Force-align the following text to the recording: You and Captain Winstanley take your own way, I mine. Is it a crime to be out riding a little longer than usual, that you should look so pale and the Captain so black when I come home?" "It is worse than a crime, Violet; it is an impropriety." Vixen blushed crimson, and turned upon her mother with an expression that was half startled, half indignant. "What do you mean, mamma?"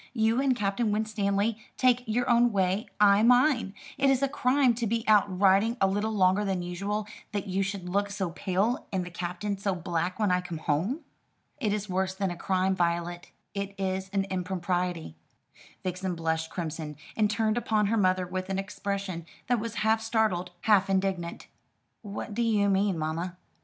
You 0.15 0.41
and 0.41 0.55
Captain 0.55 0.91
Winstanley 0.91 1.59
take 1.77 2.01
your 2.07 2.27
own 2.27 2.51
way, 2.51 2.87
I 2.99 3.21
mine. 3.21 3.75
Is 3.99 4.23
it 4.23 4.25
a 4.25 4.29
crime 4.29 4.73
to 4.73 4.87
be 4.87 5.07
out 5.07 5.39
riding 5.39 5.77
a 5.79 5.85
little 5.85 6.09
longer 6.09 6.43
than 6.43 6.63
usual, 6.63 7.05
that 7.33 7.45
you 7.45 7.61
should 7.61 7.87
look 7.87 8.09
so 8.09 8.31
pale 8.31 8.87
and 8.91 9.05
the 9.05 9.11
Captain 9.11 9.59
so 9.59 9.75
black 9.75 10.17
when 10.17 10.31
I 10.31 10.41
come 10.41 10.57
home?" 10.57 11.01
"It 11.59 11.71
is 11.71 11.87
worse 11.87 12.15
than 12.15 12.31
a 12.31 12.35
crime, 12.35 12.75
Violet; 12.75 13.29
it 13.53 13.75
is 13.79 14.09
an 14.09 14.23
impropriety." 14.31 15.17
Vixen 15.83 16.15
blushed 16.15 16.49
crimson, 16.49 16.95
and 17.15 17.29
turned 17.29 17.55
upon 17.55 17.85
her 17.85 17.97
mother 17.97 18.25
with 18.25 18.49
an 18.49 18.57
expression 18.57 19.27
that 19.45 19.59
was 19.59 19.75
half 19.85 20.01
startled, 20.01 20.49
half 20.61 20.89
indignant. 20.89 21.45
"What 22.01 22.33
do 22.33 22.41
you 22.41 22.69
mean, 22.69 22.97
mamma?" 22.97 23.37